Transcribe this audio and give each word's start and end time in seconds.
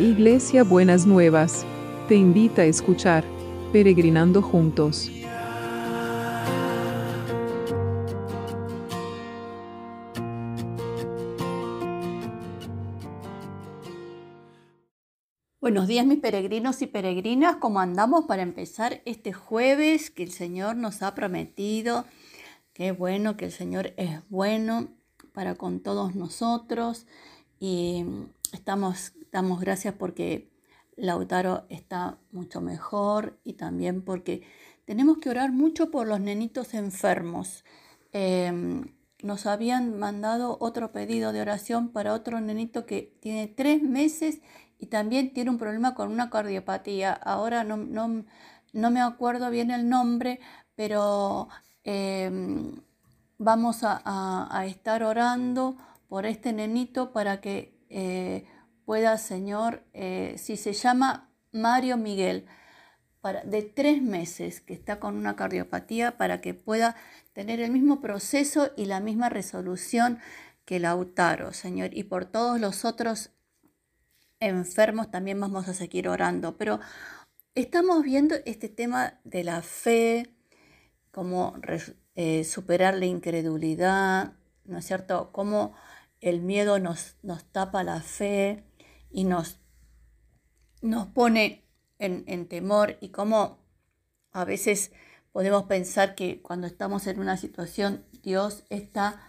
Iglesia 0.00 0.64
Buenas 0.64 1.04
Nuevas, 1.04 1.66
te 2.08 2.14
invita 2.14 2.62
a 2.62 2.64
escuchar 2.64 3.22
Peregrinando 3.70 4.40
Juntos. 4.40 5.10
Buenos 15.60 15.86
días 15.86 16.06
mis 16.06 16.18
peregrinos 16.18 16.80
y 16.80 16.86
peregrinas, 16.86 17.56
¿cómo 17.56 17.80
andamos 17.80 18.24
para 18.24 18.40
empezar 18.40 19.02
este 19.04 19.34
jueves 19.34 20.10
que 20.10 20.22
el 20.22 20.32
Señor 20.32 20.76
nos 20.76 21.02
ha 21.02 21.14
prometido? 21.14 22.06
Qué 22.72 22.92
bueno 22.92 23.36
que 23.36 23.44
el 23.44 23.52
Señor 23.52 23.92
es 23.98 24.26
bueno 24.30 24.88
para 25.34 25.56
con 25.56 25.80
todos 25.80 26.14
nosotros 26.14 27.06
y 27.60 28.06
estamos, 28.52 29.12
damos 29.32 29.60
gracias 29.60 29.94
porque 29.94 30.50
Lautaro 30.96 31.66
está 31.68 32.18
mucho 32.32 32.60
mejor 32.60 33.38
y 33.44 33.54
también 33.54 34.02
porque 34.02 34.42
tenemos 34.84 35.18
que 35.18 35.30
orar 35.30 35.52
mucho 35.52 35.90
por 35.90 36.06
los 36.06 36.20
nenitos 36.20 36.74
enfermos. 36.74 37.64
Em, 38.12 38.92
nos 39.22 39.46
habían 39.46 39.98
mandado 39.98 40.56
otro 40.60 40.92
pedido 40.92 41.32
de 41.32 41.40
oración 41.40 41.90
para 41.90 42.14
otro 42.14 42.40
nenito 42.40 42.86
que 42.86 43.16
tiene 43.20 43.46
tres 43.46 43.82
meses 43.82 44.40
y 44.78 44.86
también 44.86 45.32
tiene 45.32 45.50
un 45.50 45.58
problema 45.58 45.94
con 45.94 46.10
una 46.10 46.30
cardiopatía. 46.30 47.12
Ahora 47.12 47.64
no, 47.64 47.76
no, 47.76 48.90
me 48.90 49.00
acuerdo 49.00 49.50
bien 49.50 49.70
el 49.70 49.88
nombre, 49.88 50.40
pero 50.74 51.48
em, 51.84 52.80
vamos 53.38 53.80
a, 53.82 54.64
estar 54.66 55.02
orando 55.02 55.76
por 56.08 56.26
este 56.26 56.52
nenito 56.52 57.12
para 57.12 57.40
que 57.40 57.79
eh, 57.90 58.46
pueda, 58.84 59.18
Señor, 59.18 59.84
eh, 59.92 60.36
si 60.38 60.56
se 60.56 60.72
llama 60.72 61.30
Mario 61.52 61.96
Miguel, 61.96 62.46
para, 63.20 63.42
de 63.44 63.62
tres 63.62 64.00
meses 64.00 64.60
que 64.60 64.72
está 64.72 64.98
con 64.98 65.16
una 65.16 65.36
cardiopatía, 65.36 66.16
para 66.16 66.40
que 66.40 66.54
pueda 66.54 66.96
tener 67.34 67.60
el 67.60 67.70
mismo 67.70 68.00
proceso 68.00 68.70
y 68.76 68.86
la 68.86 69.00
misma 69.00 69.28
resolución 69.28 70.18
que 70.64 70.78
Lautaro, 70.78 71.52
Señor, 71.52 71.90
y 71.92 72.04
por 72.04 72.24
todos 72.24 72.60
los 72.60 72.84
otros 72.84 73.30
enfermos 74.40 75.10
también 75.10 75.40
vamos 75.40 75.68
a 75.68 75.74
seguir 75.74 76.08
orando. 76.08 76.56
Pero 76.56 76.80
estamos 77.54 78.02
viendo 78.02 78.36
este 78.46 78.68
tema 78.68 79.20
de 79.24 79.44
la 79.44 79.62
fe, 79.62 80.34
cómo 81.10 81.54
eh, 82.14 82.44
superar 82.44 82.94
la 82.94 83.06
incredulidad, 83.06 84.32
¿no 84.64 84.78
es 84.78 84.86
cierto? 84.86 85.30
Cómo 85.32 85.74
el 86.20 86.40
miedo 86.40 86.78
nos, 86.78 87.16
nos 87.22 87.44
tapa 87.44 87.82
la 87.82 88.00
fe 88.00 88.64
y 89.10 89.24
nos, 89.24 89.58
nos 90.82 91.06
pone 91.08 91.64
en, 91.98 92.46
temor 92.46 92.96
y 93.00 93.10
cómo 93.10 93.58
a 94.32 94.44
veces 94.44 94.92
podemos 95.32 95.64
pensar 95.64 96.14
que 96.14 96.40
cuando 96.40 96.66
estamos 96.66 97.06
en 97.06 97.20
una 97.20 97.36
situación 97.36 98.06
Dios 98.22 98.64
está 98.70 99.20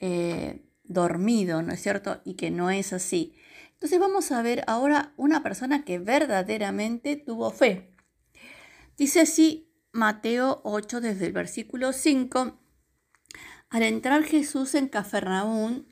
eh, 0.00 0.66
dormido, 0.84 1.62
¿no 1.62 1.72
es 1.72 1.82
cierto? 1.82 2.20
Y 2.24 2.34
que 2.34 2.50
no 2.50 2.70
es 2.70 2.92
así. 2.92 3.34
Entonces 3.72 3.98
vamos 3.98 4.32
a 4.32 4.42
ver 4.42 4.64
ahora 4.66 5.14
una 5.16 5.42
persona 5.42 5.84
que 5.84 5.98
verdaderamente 5.98 7.16
tuvo 7.16 7.50
fe. 7.50 7.94
Dice 8.98 9.20
así 9.20 9.72
Mateo 9.92 10.60
8 10.64 11.00
desde 11.00 11.26
el 11.26 11.32
versículo 11.32 11.92
5. 11.92 12.58
Al 13.70 13.82
entrar 13.82 14.24
Jesús 14.24 14.74
en 14.74 14.88
Cafarnaún, 14.88 15.89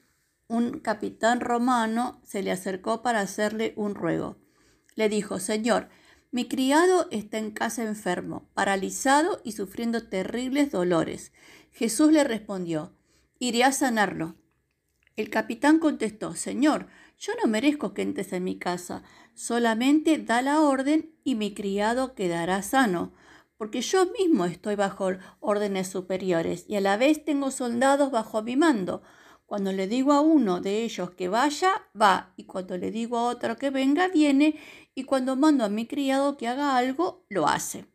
un 0.49 0.81
capitán 0.81 1.41
romano 1.41 2.21
se 2.25 2.43
le 2.43 2.51
acercó 2.51 3.03
para 3.03 3.21
hacerle 3.21 3.75
un 3.77 3.95
ruego. 3.95 4.39
Le 4.95 5.11
dijo, 5.11 5.39
Señor, 5.39 5.91
mi 6.31 6.49
criado 6.49 7.07
está 7.11 7.39
en 7.39 7.51
casa 7.51 7.83
enfermo, 7.83 8.49
paralizado 8.55 9.41
y 9.45 9.53
sufriendo 9.53 10.09
terribles 10.09 10.71
dolores. 10.71 11.33
Jesús 11.71 12.13
le 12.13 12.25
respondió, 12.25 12.97
iré 13.39 13.63
a 13.65 13.73
sanarlo. 13.73 14.37
El 15.17 15.31
capitán 15.31 15.79
contestó, 15.79 16.35
Señor, 16.35 16.87
yo 17.19 17.33
no 17.43 17.51
merezco 17.51 17.93
que 17.93 18.03
entres 18.03 18.33
en 18.33 18.45
mi 18.45 18.59
casa, 18.59 19.03
solamente 19.35 20.19
da 20.19 20.41
la 20.43 20.61
orden 20.61 21.15
y 21.25 21.35
mi 21.35 21.55
criado 21.55 22.15
quedará 22.15 22.63
sano, 22.63 23.13
porque 23.57 23.81
yo 23.81 24.07
mismo 24.19 24.45
estoy 24.45 24.77
bajo 24.77 25.11
órdenes 25.41 25.89
superiores 25.89 26.65
y 26.69 26.77
a 26.77 26.81
la 26.81 26.97
vez 26.97 27.25
tengo 27.25 27.51
soldados 27.51 28.11
bajo 28.11 28.43
mi 28.43 28.57
mando. 28.57 29.03
Cuando 29.49 29.73
le 29.73 29.87
digo 29.87 30.13
a 30.13 30.21
uno 30.21 30.61
de 30.61 30.85
ellos 30.85 31.13
que 31.13 31.29
vaya, 31.29 31.71
va, 31.99 32.35
y 32.37 32.45
cuando 32.45 32.77
le 32.77 32.91
digo 32.91 33.17
a 33.17 33.29
otro 33.29 33.57
que 33.57 33.71
venga, 33.71 34.09
viene, 34.09 34.61
y 34.95 35.05
cuando 35.05 35.37
mando 35.37 35.65
a 35.65 35.71
mi 35.71 35.87
criado 35.87 36.37
que 36.37 36.47
haga 36.47 36.77
algo, 36.77 37.25
lo 37.31 37.49
hace. 37.49 37.87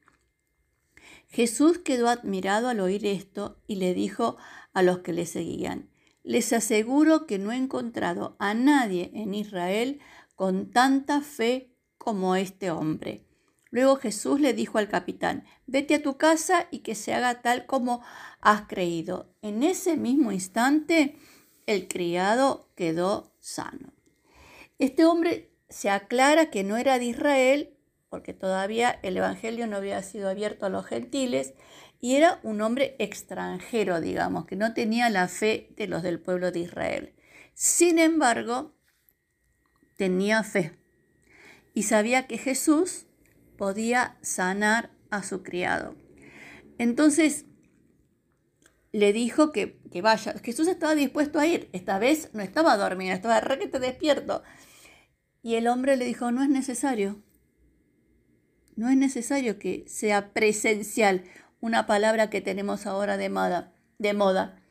Jesús 1.28 1.78
quedó 1.78 2.09
admirado 2.09 2.69
al 2.69 2.80
oír 2.80 3.06
esto 3.06 3.62
y 3.68 3.75
le 3.75 3.94
dijo 3.94 4.36
a 4.74 4.81
los 4.81 5.02
que 5.02 5.14
le 5.14 5.28
seguían, 5.28 5.91
les 6.24 6.52
aseguro 6.53 7.28
que 7.28 7.38
no 7.38 7.52
he 7.52 7.56
encontrado 7.56 8.35
a 8.40 8.56
nadie 8.56 9.12
en 9.14 9.35
Israel 9.35 10.02
con 10.35 10.72
tanta 10.72 11.22
fe 11.22 11.72
como 12.00 12.35
este 12.35 12.72
hombre. 12.72 13.28
Luego 13.70 13.97
Jesús 13.97 14.40
le 14.40 14.53
dijo 14.53 14.80
al 14.80 14.88
capitán, 14.88 15.46
vete 15.68 15.94
a 15.94 16.02
tu 16.02 16.18
casa 16.18 16.68
y 16.72 16.80
que 16.80 16.96
se 16.96 17.14
haga 17.14 17.44
tal 17.44 17.68
como 17.68 18.02
has 18.41 18.64
creído. 18.64 19.35
En 19.44 19.62
ese 19.62 19.97
mismo 19.97 20.31
instante, 20.31 21.16
el 21.66 21.88
criado 21.88 22.69
quedó 22.75 23.34
sano. 23.40 23.94
Este 24.79 25.06
hombre 25.06 25.51
se 25.69 25.90
aclara 25.90 26.50
que 26.50 26.63
no 26.63 26.78
era 26.78 27.00
de 27.00 27.06
Israel, 27.06 27.78
porque 28.09 28.34
todavía 28.34 29.00
el 29.01 29.18
Evangelio 29.18 29.66
no 29.68 29.78
había 29.78 30.02
sido 30.03 30.29
abierto 30.29 30.66
a 30.66 30.69
los 30.69 30.85
gentiles, 30.85 31.53
y 32.00 32.16
era 32.16 32.40
un 32.44 32.62
hombre 32.62 32.96
extranjero, 33.00 34.02
digamos, 34.02 34.46
que 34.46 34.56
no 34.56 34.73
tenía 34.73 35.09
la 35.09 35.28
fe 35.28 35.69
de 35.78 35.88
los 35.88 36.03
del 36.03 36.19
pueblo 36.19 36.52
de 36.52 36.59
Israel. 36.59 37.13
Sin 37.53 37.97
embargo, 37.97 38.73
tenía 39.96 40.44
fe 40.44 40.78
y 41.73 41.84
sabía 41.84 42.28
que 42.28 42.38
Jesús 42.38 43.06
podía 43.57 44.18
sanar 44.22 44.91
a 45.09 45.23
su 45.23 45.44
criado. 45.44 45.96
Entonces 46.78 47.46
le 48.93 49.11
dijo 49.11 49.51
que, 49.51 49.81
que, 49.91 50.01
vaya. 50.01 50.35
Jesús 50.43 50.67
estaba 50.67 50.95
dispuesto 50.95 51.39
a 51.39 51.47
ir. 51.47 51.67
Esta 51.73 51.99
vez 51.99 52.29
no 52.33 52.41
estaba 52.41 52.77
dormido, 52.77 53.13
estaba 53.13 53.41
requete 53.41 53.79
despierto. 53.79 54.43
Y 55.41 55.55
el 55.55 55.67
hombre 55.67 55.97
le 55.97 56.05
dijo, 56.05 56.31
no 56.31 56.43
es 56.43 56.49
necesario. 56.49 57.21
No 58.75 58.89
es 58.89 58.95
necesario 58.95 59.59
que 59.59 59.83
sea 59.87 60.31
presencial 60.31 61.23
una 61.59 61.85
palabra 61.87 62.29
que 62.29 62.39
tenemos 62.39 62.85
ahora 62.85 63.17
de 63.17 63.29
moda, 63.29 63.73
de 63.97 64.13
moda. 64.13 64.61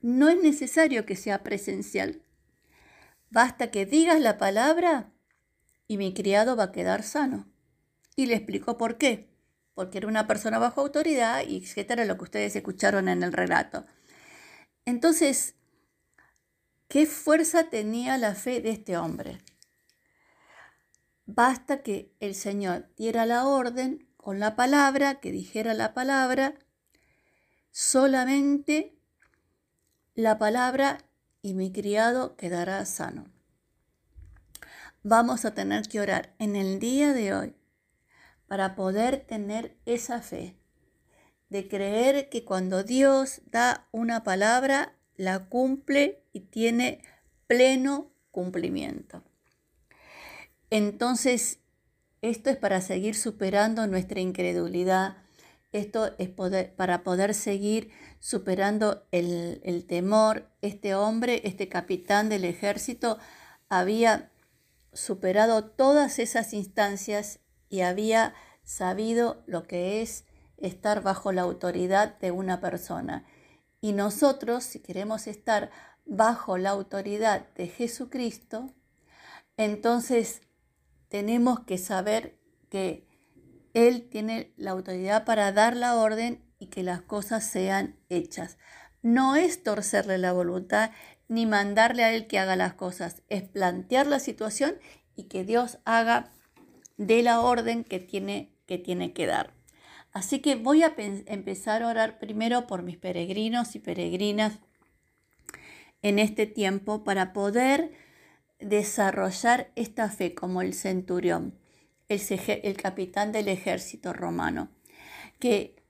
No 0.00 0.30
es 0.30 0.42
necesario 0.42 1.04
que 1.04 1.14
sea 1.14 1.42
presencial. 1.42 2.22
Basta 3.30 3.70
que 3.70 3.84
digas 3.84 4.20
la 4.20 4.38
palabra 4.38 5.12
y 5.86 5.98
mi 5.98 6.14
criado 6.14 6.56
va 6.56 6.64
a 6.64 6.72
quedar 6.72 7.02
sano. 7.02 7.46
Y 8.14 8.26
le 8.26 8.36
explicó 8.36 8.78
por 8.78 8.96
qué. 8.96 9.35
Porque 9.76 9.98
era 9.98 10.08
una 10.08 10.26
persona 10.26 10.58
bajo 10.58 10.80
autoridad 10.80 11.46
y 11.46 11.58
etcétera, 11.58 12.06
lo 12.06 12.16
que 12.16 12.24
ustedes 12.24 12.56
escucharon 12.56 13.10
en 13.10 13.22
el 13.22 13.30
relato. 13.30 13.84
Entonces, 14.86 15.54
¿qué 16.88 17.04
fuerza 17.04 17.68
tenía 17.68 18.16
la 18.16 18.34
fe 18.34 18.62
de 18.62 18.70
este 18.70 18.96
hombre? 18.96 19.42
Basta 21.26 21.82
que 21.82 22.10
el 22.20 22.34
Señor 22.34 22.88
diera 22.96 23.26
la 23.26 23.46
orden 23.46 24.08
con 24.16 24.40
la 24.40 24.56
palabra, 24.56 25.20
que 25.20 25.30
dijera 25.30 25.74
la 25.74 25.92
palabra, 25.92 26.54
solamente 27.70 28.98
la 30.14 30.38
palabra 30.38 31.04
y 31.42 31.52
mi 31.52 31.70
criado 31.70 32.34
quedará 32.36 32.82
sano. 32.86 33.26
Vamos 35.02 35.44
a 35.44 35.52
tener 35.52 35.86
que 35.86 36.00
orar 36.00 36.34
en 36.38 36.56
el 36.56 36.78
día 36.78 37.12
de 37.12 37.34
hoy 37.34 37.56
para 38.46 38.74
poder 38.74 39.24
tener 39.26 39.76
esa 39.84 40.22
fe 40.22 40.56
de 41.48 41.68
creer 41.68 42.28
que 42.28 42.44
cuando 42.44 42.82
Dios 42.82 43.42
da 43.46 43.88
una 43.92 44.24
palabra, 44.24 44.96
la 45.16 45.46
cumple 45.48 46.22
y 46.32 46.40
tiene 46.40 47.02
pleno 47.46 48.10
cumplimiento. 48.30 49.22
Entonces, 50.70 51.60
esto 52.22 52.50
es 52.50 52.56
para 52.56 52.80
seguir 52.80 53.14
superando 53.14 53.86
nuestra 53.86 54.20
incredulidad. 54.20 55.18
Esto 55.72 56.14
es 56.18 56.30
para 56.30 57.02
poder 57.04 57.34
seguir 57.34 57.90
superando 58.18 59.06
el, 59.12 59.60
el 59.64 59.86
temor. 59.86 60.50
Este 60.62 60.94
hombre, 60.94 61.42
este 61.44 61.68
capitán 61.68 62.28
del 62.28 62.44
ejército, 62.44 63.18
había 63.68 64.30
superado 64.92 65.64
todas 65.64 66.18
esas 66.18 66.52
instancias 66.52 67.40
y 67.68 67.80
había 67.80 68.34
sabido 68.64 69.42
lo 69.46 69.66
que 69.66 70.02
es 70.02 70.24
estar 70.58 71.02
bajo 71.02 71.32
la 71.32 71.42
autoridad 71.42 72.18
de 72.18 72.30
una 72.30 72.60
persona. 72.60 73.24
Y 73.80 73.92
nosotros, 73.92 74.64
si 74.64 74.80
queremos 74.80 75.26
estar 75.26 75.70
bajo 76.04 76.58
la 76.58 76.70
autoridad 76.70 77.46
de 77.54 77.68
Jesucristo, 77.68 78.70
entonces 79.56 80.42
tenemos 81.08 81.60
que 81.60 81.78
saber 81.78 82.38
que 82.70 83.06
Él 83.74 84.08
tiene 84.10 84.52
la 84.56 84.72
autoridad 84.72 85.24
para 85.24 85.52
dar 85.52 85.76
la 85.76 85.96
orden 85.96 86.42
y 86.58 86.66
que 86.66 86.82
las 86.82 87.02
cosas 87.02 87.44
sean 87.44 87.96
hechas. 88.08 88.58
No 89.02 89.36
es 89.36 89.62
torcerle 89.62 90.18
la 90.18 90.32
voluntad 90.32 90.90
ni 91.28 91.46
mandarle 91.46 92.04
a 92.04 92.12
Él 92.12 92.26
que 92.26 92.38
haga 92.38 92.56
las 92.56 92.74
cosas, 92.74 93.22
es 93.28 93.42
plantear 93.42 94.06
la 94.06 94.20
situación 94.20 94.76
y 95.16 95.24
que 95.24 95.44
Dios 95.44 95.78
haga 95.84 96.32
de 96.96 97.22
la 97.22 97.40
orden 97.40 97.84
que 97.84 98.00
tiene 98.00 98.56
que, 98.66 98.78
tiene 98.78 99.12
que 99.12 99.26
dar. 99.26 99.54
Así 100.12 100.40
que 100.40 100.56
voy 100.56 100.82
a 100.82 100.94
empezar 100.96 101.82
a 101.82 101.88
orar 101.88 102.18
primero 102.18 102.66
por 102.66 102.82
mis 102.82 102.96
peregrinos 102.96 103.74
y 103.76 103.80
peregrinas 103.80 104.58
en 106.02 106.18
este 106.18 106.46
tiempo 106.46 107.04
para 107.04 107.32
poder 107.32 107.92
desarrollar 108.58 109.70
esta 109.76 110.08
fe 110.08 110.34
como 110.34 110.62
el 110.62 110.72
centurión, 110.72 111.58
el, 112.08 112.76
capitán 112.76 113.32
del 113.32 113.48
ejército 113.48 114.12
romano, 114.12 114.70
que 115.38 115.82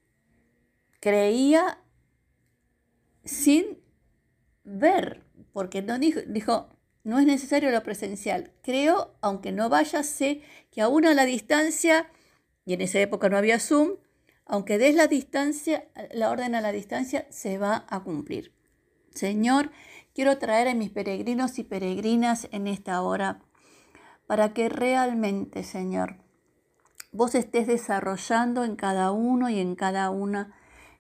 creía 1.00 1.78
sin 3.24 3.78
ver, 4.64 5.22
porque 5.52 5.82
no 5.82 5.98
dijo, 5.98 6.68
no 7.06 7.20
es 7.20 7.26
necesario 7.26 7.70
lo 7.70 7.84
presencial. 7.84 8.50
Creo, 8.62 9.14
aunque 9.20 9.52
no 9.52 9.68
vaya, 9.68 10.02
sé 10.02 10.42
que 10.72 10.80
aún 10.80 11.06
a 11.06 11.14
la 11.14 11.24
distancia, 11.24 12.10
y 12.64 12.74
en 12.74 12.80
esa 12.80 12.98
época 12.98 13.28
no 13.28 13.36
había 13.36 13.60
Zoom, 13.60 13.92
aunque 14.44 14.76
des 14.76 14.96
la 14.96 15.06
distancia, 15.06 15.86
la 16.10 16.32
orden 16.32 16.56
a 16.56 16.60
la 16.60 16.72
distancia 16.72 17.24
se 17.30 17.58
va 17.58 17.86
a 17.88 18.00
cumplir. 18.00 18.52
Señor, 19.14 19.70
quiero 20.16 20.36
traer 20.38 20.66
a 20.66 20.74
mis 20.74 20.90
peregrinos 20.90 21.60
y 21.60 21.62
peregrinas 21.62 22.48
en 22.50 22.66
esta 22.66 23.00
hora 23.02 23.40
para 24.26 24.52
que 24.52 24.68
realmente, 24.68 25.62
Señor, 25.62 26.16
vos 27.12 27.36
estés 27.36 27.68
desarrollando 27.68 28.64
en 28.64 28.74
cada 28.74 29.12
uno 29.12 29.48
y 29.48 29.60
en 29.60 29.76
cada 29.76 30.10
una 30.10 30.56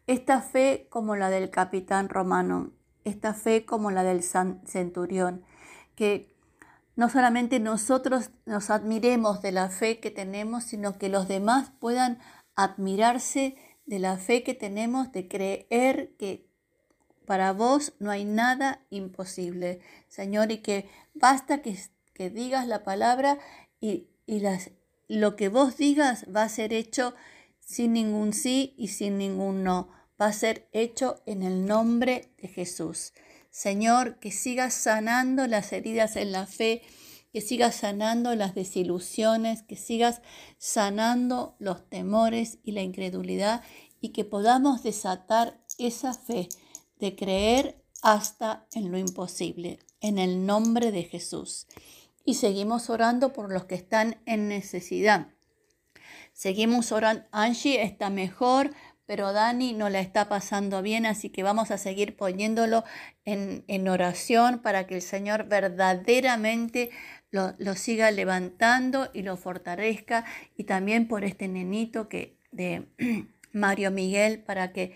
esta 0.06 0.40
fe 0.40 0.86
como 0.88 1.16
la 1.16 1.30
del 1.30 1.50
capitán 1.50 2.08
romano, 2.08 2.70
esta 3.02 3.34
fe 3.34 3.64
como 3.64 3.90
la 3.90 4.04
del 4.04 4.22
centurión, 4.22 5.44
que 5.96 6.36
no 6.94 7.10
solamente 7.10 7.58
nosotros 7.58 8.30
nos 8.44 8.70
admiremos 8.70 9.42
de 9.42 9.52
la 9.52 9.68
fe 9.68 9.98
que 9.98 10.10
tenemos, 10.10 10.64
sino 10.64 10.96
que 10.98 11.08
los 11.08 11.26
demás 11.26 11.72
puedan 11.80 12.18
admirarse 12.54 13.56
de 13.84 13.98
la 13.98 14.16
fe 14.16 14.42
que 14.42 14.54
tenemos, 14.54 15.12
de 15.12 15.28
creer 15.28 16.14
que 16.18 16.46
para 17.26 17.52
vos 17.52 17.94
no 17.98 18.10
hay 18.10 18.24
nada 18.24 18.80
imposible, 18.90 19.80
Señor, 20.08 20.52
y 20.52 20.58
que 20.58 20.88
basta 21.12 21.60
que, 21.60 21.76
que 22.14 22.30
digas 22.30 22.66
la 22.66 22.84
palabra 22.84 23.38
y, 23.80 24.08
y 24.26 24.40
las, 24.40 24.70
lo 25.08 25.36
que 25.36 25.48
vos 25.48 25.76
digas 25.76 26.24
va 26.34 26.44
a 26.44 26.48
ser 26.48 26.72
hecho 26.72 27.14
sin 27.60 27.92
ningún 27.92 28.32
sí 28.32 28.74
y 28.78 28.88
sin 28.88 29.18
ningún 29.18 29.64
no. 29.64 29.90
Va 30.20 30.26
a 30.26 30.32
ser 30.32 30.68
hecho 30.72 31.20
en 31.26 31.42
el 31.42 31.66
nombre 31.66 32.32
de 32.40 32.48
Jesús. 32.48 33.12
Señor, 33.56 34.18
que 34.18 34.32
sigas 34.32 34.74
sanando 34.74 35.46
las 35.46 35.72
heridas 35.72 36.16
en 36.16 36.30
la 36.30 36.46
fe 36.46 36.82
que 37.32 37.40
sigas 37.40 37.74
sanando 37.74 38.34
las 38.34 38.54
desilusiones, 38.54 39.62
que 39.62 39.76
sigas 39.76 40.20
sanando 40.58 41.54
los 41.58 41.88
temores 41.88 42.58
y 42.64 42.72
la 42.72 42.82
incredulidad 42.82 43.62
y 44.00 44.10
que 44.10 44.24
podamos 44.24 44.82
desatar 44.82 45.58
esa 45.78 46.12
fe 46.12 46.50
de 46.98 47.16
creer 47.16 47.82
hasta 48.02 48.66
en 48.72 48.90
lo 48.90 48.98
imposible, 48.98 49.78
en 50.00 50.18
el 50.18 50.44
nombre 50.44 50.92
de 50.92 51.04
Jesús. 51.04 51.66
Y 52.26 52.34
seguimos 52.34 52.90
orando 52.90 53.32
por 53.32 53.50
los 53.50 53.64
que 53.64 53.74
están 53.74 54.20
en 54.26 54.48
necesidad. 54.48 55.28
Seguimos 56.34 56.92
orando. 56.92 57.24
Angie 57.32 57.82
está 57.82 58.10
mejor, 58.10 58.72
pero 59.06 59.32
Dani 59.32 59.72
no 59.72 59.88
la 59.88 60.00
está 60.00 60.28
pasando 60.28 60.82
bien, 60.82 61.06
así 61.06 61.30
que 61.30 61.42
vamos 61.42 61.70
a 61.70 61.78
seguir 61.78 62.16
poniéndolo 62.16 62.84
en, 63.24 63.64
en 63.68 63.88
oración 63.88 64.58
para 64.58 64.86
que 64.86 64.96
el 64.96 65.02
Señor 65.02 65.48
verdaderamente 65.48 66.90
lo, 67.30 67.74
siga 67.74 68.10
levantando 68.10 69.10
y 69.12 69.22
lo 69.22 69.36
fortalezca 69.36 70.24
y 70.56 70.64
también 70.64 71.08
por 71.08 71.24
este 71.24 71.48
nenito 71.48 72.08
que 72.08 72.38
de 72.52 72.86
Mario 73.52 73.90
Miguel 73.90 74.42
para 74.42 74.72
que 74.72 74.94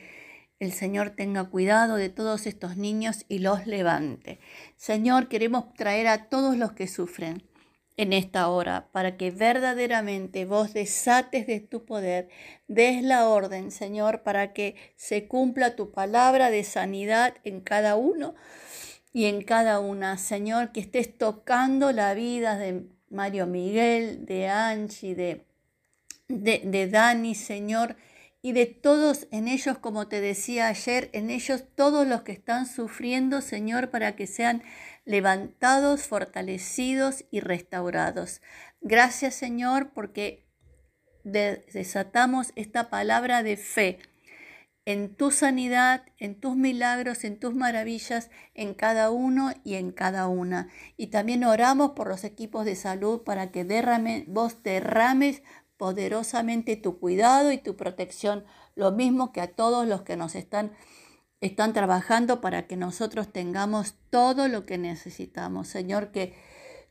el 0.59 0.73
Señor 0.73 1.11
tenga 1.11 1.45
cuidado 1.45 1.97
de 1.97 2.11
todos 2.11 2.47
estos 2.47 2.77
niños 2.77 3.25
y 3.29 3.39
los 3.39 3.67
levante. 3.67 4.41
Señor, 4.77 5.29
queremos 5.29 5.73
traer 5.75 6.07
a 6.07 6.29
todos 6.29 6.57
los 6.57 6.73
que 6.73 6.87
sufren 6.87 7.50
en 8.01 8.15
esta 8.15 8.49
hora 8.49 8.89
para 8.93 9.19
que 9.19 9.31
verdaderamente 9.31 10.47
vos 10.47 10.73
desates 10.73 11.47
de 11.47 11.61
tu 11.61 11.85
poder, 11.85 12.31
des 12.67 13.03
la 13.03 13.29
orden, 13.29 13.71
Señor, 13.71 14.23
para 14.23 14.55
que 14.55 14.75
se 14.97 15.29
cumpla 15.29 15.77
tu 15.77 15.91
palabra 15.93 16.51
de 16.51 16.65
sanidad 16.65 17.35
en 17.45 17.61
cada 17.61 17.97
uno 17.97 18.35
y 19.13 19.27
en 19.27 19.43
cada 19.43 19.81
una. 19.81 20.17
Señor, 20.17 20.73
que 20.73 20.81
estés 20.81 21.19
tocando 21.19 21.93
la 21.93 22.15
vida 22.15 22.57
de 22.57 22.87
Mario 23.11 23.47
Miguel, 23.47 24.25
de 24.25 24.49
Angie, 24.49 25.15
de, 25.15 25.45
de, 26.29 26.63
de 26.65 26.89
Dani, 26.89 27.35
Señor, 27.35 27.97
y 28.43 28.53
de 28.53 28.67
todos 28.67 29.29
en 29.31 29.49
ellos, 29.49 29.79
como 29.79 30.09
te 30.09 30.21
decía 30.21 30.69
ayer, 30.69 31.11
en 31.13 31.31
ellos 31.31 31.65
todos 31.75 32.07
los 32.07 32.23
que 32.23 32.33
están 32.33 32.67
sufriendo, 32.67 33.43
Señor, 33.43 33.91
para 33.91 34.17
que 34.17 34.27
sean 34.27 34.63
levantados, 35.05 36.03
fortalecidos 36.03 37.25
y 37.31 37.41
restaurados. 37.41 38.41
Gracias, 38.81 39.35
Señor, 39.35 39.93
porque 39.93 40.47
desatamos 41.23 42.53
esta 42.57 42.89
palabra 42.89 43.43
de 43.43 43.59
fe 43.59 43.99
en 44.87 45.15
tu 45.15 45.31
sanidad, 45.31 46.03
en 46.19 46.41
tus 46.41 46.57
milagros, 46.57 47.25
en 47.25 47.39
tus 47.39 47.55
maravillas, 47.55 48.31
en 48.55 48.73
cada 48.73 49.11
uno 49.11 49.53
y 49.63 49.75
en 49.75 49.93
cada 49.93 50.27
una. 50.27 50.69
Y 50.97 51.09
también 51.09 51.45
oramos 51.45 51.91
por 51.91 52.09
los 52.09 52.25
equipos 52.25 52.65
de 52.65 52.77
salud 52.77 53.23
para 53.23 53.51
que 53.51 53.65
derrame, 53.65 54.25
vos 54.27 54.63
derrames 54.63 55.43
poderosamente 55.81 56.77
tu 56.77 56.99
cuidado 56.99 57.53
y 57.53 57.57
tu 57.57 57.75
protección, 57.75 58.45
lo 58.75 58.93
mismo 58.93 59.33
que 59.33 59.41
a 59.41 59.55
todos 59.55 59.87
los 59.87 60.03
que 60.03 60.15
nos 60.15 60.35
están, 60.35 60.73
están 61.41 61.73
trabajando 61.73 62.43
para 62.43 62.67
que 62.67 62.77
nosotros 62.77 63.33
tengamos 63.33 63.95
todo 64.11 64.47
lo 64.47 64.67
que 64.67 64.77
necesitamos. 64.77 65.69
Señor, 65.69 66.13
que 66.13 66.35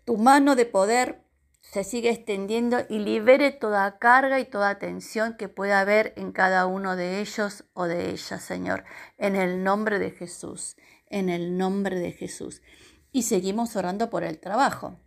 tu 0.05 0.17
mano 0.17 0.55
de 0.55 0.65
poder 0.65 1.24
se 1.62 1.84
sigue 1.84 2.10
extendiendo 2.10 2.79
y 2.89 2.98
libere 2.98 3.51
toda 3.51 4.00
carga 4.00 4.39
y 4.39 4.46
toda 4.46 4.79
tensión 4.79 5.38
que 5.38 5.50
pueda 5.50 5.81
haber 5.81 6.15
en 6.17 6.31
cada 6.31 6.65
uno 6.65 6.96
de 6.96 7.22
ellos 7.22 7.65
o 7.75 7.86
de 7.86 8.10
ellas, 8.10 8.41
Señor, 8.41 8.86
en 9.19 9.36
el 9.36 9.63
nombre 9.63 10.00
de 10.00 10.10
Jesús, 10.10 10.77
en 11.12 11.29
el 11.29 11.60
nombre 11.60 12.00
de 12.00 12.12
Jesús. 12.12 12.63
Y 13.12 13.22
seguimos 13.22 13.75
orando 13.75 14.10
por 14.10 14.24
el 14.24 14.39
trabajo. 14.39 15.00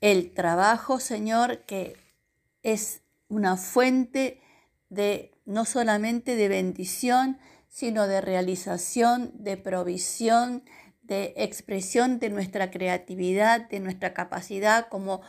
El 0.00 0.32
trabajo, 0.34 1.00
Señor, 1.00 1.64
que 1.64 2.03
es 2.64 3.02
una 3.28 3.56
fuente 3.56 4.40
de 4.88 5.30
no 5.44 5.64
solamente 5.64 6.34
de 6.34 6.48
bendición, 6.48 7.38
sino 7.68 8.08
de 8.08 8.20
realización, 8.20 9.30
de 9.34 9.56
provisión, 9.56 10.64
de 11.02 11.34
expresión 11.36 12.18
de 12.18 12.30
nuestra 12.30 12.70
creatividad, 12.70 13.68
de 13.68 13.80
nuestra 13.80 14.14
capacidad, 14.14 14.88
como 14.88 15.20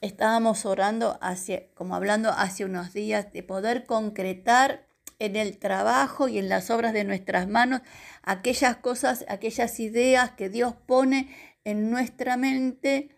estábamos 0.00 0.64
orando, 0.64 1.18
hacia, 1.20 1.70
como 1.74 1.94
hablando 1.94 2.30
hace 2.30 2.64
unos 2.64 2.92
días, 2.92 3.32
de 3.32 3.42
poder 3.42 3.84
concretar 3.84 4.86
en 5.18 5.36
el 5.36 5.58
trabajo 5.58 6.28
y 6.28 6.38
en 6.38 6.48
las 6.48 6.70
obras 6.70 6.92
de 6.92 7.04
nuestras 7.04 7.48
manos 7.48 7.82
aquellas 8.22 8.76
cosas, 8.76 9.24
aquellas 9.28 9.78
ideas 9.80 10.30
que 10.30 10.48
Dios 10.48 10.74
pone 10.86 11.34
en 11.64 11.90
nuestra 11.90 12.36
mente 12.36 13.10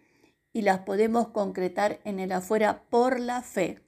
y 0.53 0.63
las 0.63 0.81
podemos 0.81 1.29
concretar 1.29 2.01
en 2.05 2.21
el 2.21 2.33
afuera 2.33 2.83
por 2.91 3.21
la 3.21 3.43
fe. 3.43 3.81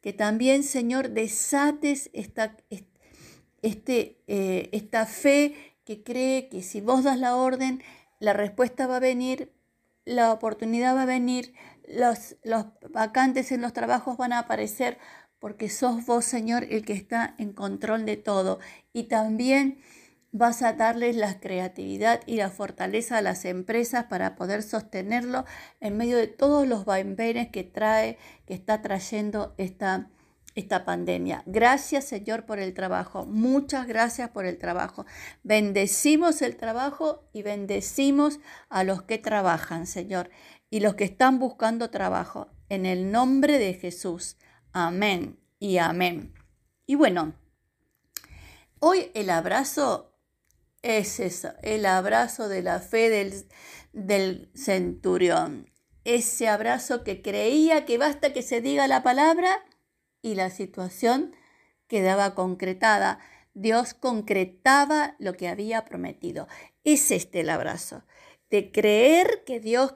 Que 0.00 0.12
también, 0.12 0.62
Señor, 0.62 1.10
desates 1.10 2.10
esta, 2.12 2.56
este, 3.62 4.22
eh, 4.26 4.68
esta 4.72 5.06
fe 5.06 5.54
que 5.84 6.02
cree 6.02 6.48
que 6.48 6.62
si 6.62 6.80
vos 6.80 7.04
das 7.04 7.18
la 7.18 7.36
orden, 7.36 7.82
la 8.20 8.32
respuesta 8.32 8.86
va 8.86 8.96
a 8.96 9.00
venir, 9.00 9.52
la 10.04 10.32
oportunidad 10.32 10.96
va 10.96 11.02
a 11.02 11.06
venir, 11.06 11.54
los, 11.86 12.36
los 12.44 12.66
vacantes 12.90 13.52
en 13.52 13.60
los 13.60 13.72
trabajos 13.72 14.16
van 14.16 14.32
a 14.32 14.40
aparecer, 14.40 14.98
porque 15.38 15.68
sos 15.68 16.04
vos, 16.06 16.24
Señor, 16.24 16.64
el 16.64 16.84
que 16.84 16.92
está 16.92 17.34
en 17.38 17.52
control 17.52 18.04
de 18.04 18.16
todo. 18.16 18.58
Y 18.92 19.04
también 19.04 19.80
vas 20.32 20.62
a 20.62 20.74
darles 20.74 21.16
la 21.16 21.40
creatividad 21.40 22.20
y 22.26 22.36
la 22.36 22.50
fortaleza 22.50 23.18
a 23.18 23.22
las 23.22 23.44
empresas 23.44 24.04
para 24.04 24.36
poder 24.36 24.62
sostenerlo 24.62 25.44
en 25.80 25.96
medio 25.96 26.16
de 26.16 26.26
todos 26.26 26.66
los 26.66 26.84
vaivenes 26.84 27.48
que 27.48 27.64
trae, 27.64 28.18
que 28.46 28.54
está 28.54 28.82
trayendo 28.82 29.54
esta, 29.56 30.10
esta 30.54 30.84
pandemia. 30.84 31.42
Gracias 31.46 32.04
Señor 32.04 32.44
por 32.44 32.58
el 32.58 32.74
trabajo. 32.74 33.24
Muchas 33.26 33.86
gracias 33.86 34.30
por 34.30 34.44
el 34.44 34.58
trabajo. 34.58 35.06
Bendecimos 35.42 36.42
el 36.42 36.56
trabajo 36.56 37.28
y 37.32 37.42
bendecimos 37.42 38.38
a 38.68 38.84
los 38.84 39.02
que 39.02 39.18
trabajan, 39.18 39.86
Señor, 39.86 40.30
y 40.70 40.80
los 40.80 40.94
que 40.94 41.04
están 41.04 41.38
buscando 41.38 41.90
trabajo. 41.90 42.48
En 42.68 42.84
el 42.84 43.10
nombre 43.10 43.58
de 43.58 43.72
Jesús. 43.72 44.36
Amén 44.72 45.40
y 45.58 45.78
amén. 45.78 46.34
Y 46.86 46.94
bueno, 46.96 47.34
hoy 48.78 49.10
el 49.14 49.30
abrazo 49.30 50.07
es 50.82 51.20
eso, 51.20 51.52
el 51.62 51.86
abrazo 51.86 52.48
de 52.48 52.62
la 52.62 52.80
fe 52.80 53.10
del, 53.10 53.46
del 53.92 54.50
centurión. 54.54 55.70
Ese 56.04 56.48
abrazo 56.48 57.04
que 57.04 57.20
creía 57.20 57.84
que 57.84 57.98
basta 57.98 58.32
que 58.32 58.42
se 58.42 58.60
diga 58.60 58.88
la 58.88 59.02
palabra 59.02 59.64
y 60.22 60.34
la 60.34 60.50
situación 60.50 61.34
quedaba 61.86 62.34
concretada. 62.34 63.18
Dios 63.54 63.94
concretaba 63.94 65.16
lo 65.18 65.34
que 65.34 65.48
había 65.48 65.84
prometido. 65.84 66.46
Es 66.84 67.10
este 67.10 67.40
el 67.40 67.50
abrazo, 67.50 68.04
de 68.50 68.70
creer 68.70 69.42
que 69.44 69.60
Dios 69.60 69.94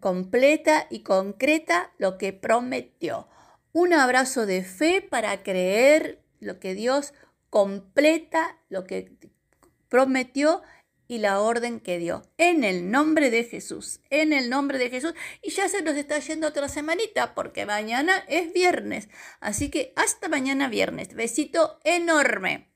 completa 0.00 0.86
y 0.90 1.00
concreta 1.00 1.92
lo 1.98 2.18
que 2.18 2.32
prometió. 2.32 3.28
Un 3.72 3.92
abrazo 3.92 4.46
de 4.46 4.62
fe 4.62 5.00
para 5.02 5.42
creer 5.42 6.22
lo 6.38 6.60
que 6.60 6.74
Dios 6.74 7.14
completa, 7.50 8.58
lo 8.68 8.84
que 8.84 9.16
prometió 9.88 10.62
y 11.08 11.18
la 11.18 11.40
orden 11.40 11.80
que 11.80 11.98
dio. 11.98 12.22
En 12.36 12.64
el 12.64 12.90
nombre 12.90 13.30
de 13.30 13.44
Jesús, 13.44 14.00
en 14.10 14.32
el 14.32 14.50
nombre 14.50 14.78
de 14.78 14.90
Jesús. 14.90 15.14
Y 15.42 15.50
ya 15.50 15.68
se 15.68 15.82
nos 15.82 15.96
está 15.96 16.18
yendo 16.18 16.48
otra 16.48 16.68
semanita 16.68 17.34
porque 17.34 17.66
mañana 17.66 18.24
es 18.28 18.52
viernes. 18.52 19.08
Así 19.40 19.70
que 19.70 19.92
hasta 19.96 20.28
mañana 20.28 20.68
viernes. 20.68 21.14
Besito 21.14 21.78
enorme. 21.84 22.75